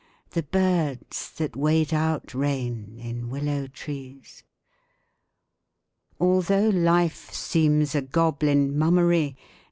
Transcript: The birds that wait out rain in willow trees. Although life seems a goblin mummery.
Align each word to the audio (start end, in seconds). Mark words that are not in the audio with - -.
The 0.31 0.41
birds 0.41 1.29
that 1.37 1.55
wait 1.55 1.93
out 1.93 2.33
rain 2.33 2.97
in 2.97 3.29
willow 3.29 3.67
trees. 3.67 4.43
Although 6.19 6.69
life 6.69 7.31
seems 7.31 7.93
a 7.93 8.01
goblin 8.01 8.75
mummery. 8.75 9.37